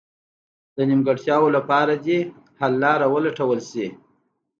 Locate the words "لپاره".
1.57-1.93